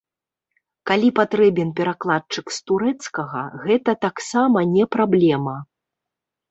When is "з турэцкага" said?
2.57-3.41